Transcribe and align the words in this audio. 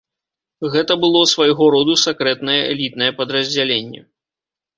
Гэта 0.75 0.95
было 1.03 1.19
свайго 1.33 1.67
роду 1.75 1.93
сакрэтнае 2.05 2.57
элітнае 2.73 3.11
падраздзяленне. 3.21 4.01